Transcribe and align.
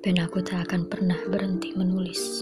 dan 0.00 0.16
aku 0.16 0.40
tak 0.40 0.64
akan 0.68 0.88
pernah 0.88 1.20
berhenti 1.28 1.76
menulis. 1.76 2.40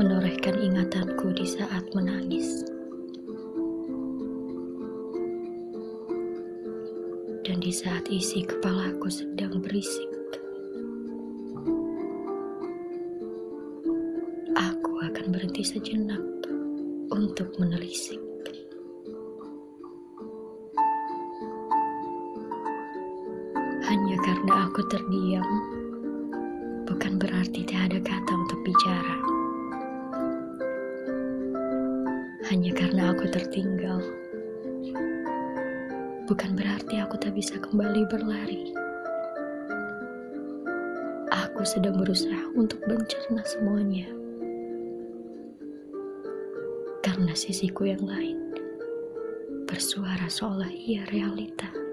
Menorehkan 0.00 0.56
ingatanku 0.56 1.28
di 1.36 1.44
saat 1.44 1.84
menangis. 1.92 2.64
Dan 7.44 7.60
di 7.60 7.68
saat 7.68 8.08
isi 8.08 8.48
kepalaku 8.48 9.12
sedang 9.12 9.60
berisik. 9.60 10.08
Aku 14.56 14.92
akan 15.04 15.26
berhenti 15.28 15.60
sejenak 15.60 16.24
untuk 17.12 17.52
menelisik. 17.60 18.29
Hanya 23.90 24.22
karena 24.22 24.70
aku 24.70 24.86
terdiam, 24.86 25.50
bukan 26.86 27.18
berarti 27.18 27.66
tak 27.66 27.90
ada 27.90 27.98
kata 27.98 28.32
untuk 28.38 28.62
bicara. 28.62 29.18
Hanya 32.46 32.70
karena 32.70 33.10
aku 33.10 33.26
tertinggal, 33.34 33.98
bukan 36.30 36.54
berarti 36.54 37.02
aku 37.02 37.18
tak 37.18 37.34
bisa 37.34 37.58
kembali 37.58 38.06
berlari. 38.06 38.70
Aku 41.34 41.66
sedang 41.66 41.98
berusaha 41.98 42.46
untuk 42.54 42.78
mencerna 42.86 43.42
semuanya. 43.42 44.06
Karena 47.02 47.34
sisiku 47.34 47.90
yang 47.90 48.06
lain 48.06 48.54
bersuara 49.66 50.30
seolah 50.30 50.70
ia 50.70 51.02
realita. 51.10 51.89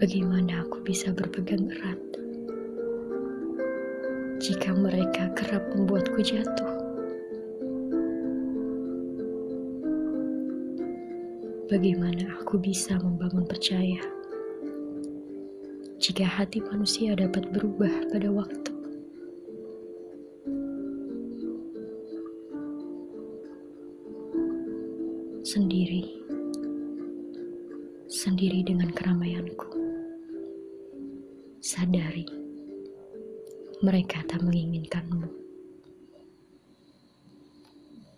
Bagaimana 0.00 0.64
aku 0.64 0.80
bisa 0.80 1.12
berpegang 1.12 1.68
erat 1.68 2.00
jika 4.40 4.72
mereka 4.72 5.28
kerap 5.36 5.60
membuatku 5.76 6.24
jatuh? 6.24 6.72
Bagaimana 11.68 12.32
aku 12.40 12.56
bisa 12.56 12.96
membangun 12.96 13.44
percaya 13.44 14.00
jika 16.00 16.24
hati 16.24 16.64
manusia 16.64 17.12
dapat 17.12 17.52
berubah 17.52 17.92
pada 18.08 18.32
waktu? 18.32 18.72
Sendiri, 25.44 26.24
sendiri 28.08 28.64
dengan 28.64 28.88
keramaianku 28.96 29.89
sadari 31.70 32.26
mereka 33.78 34.26
tak 34.26 34.42
menginginkanmu. 34.42 35.49